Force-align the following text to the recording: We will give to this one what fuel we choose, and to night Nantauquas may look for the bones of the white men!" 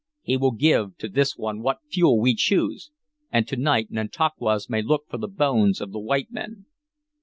We 0.27 0.35
will 0.35 0.53
give 0.53 0.97
to 0.97 1.07
this 1.09 1.37
one 1.37 1.61
what 1.61 1.77
fuel 1.91 2.19
we 2.19 2.33
choose, 2.33 2.89
and 3.31 3.47
to 3.47 3.55
night 3.55 3.91
Nantauquas 3.91 4.67
may 4.67 4.81
look 4.81 5.07
for 5.07 5.19
the 5.19 5.27
bones 5.27 5.79
of 5.79 5.91
the 5.91 5.99
white 5.99 6.31
men!" 6.31 6.65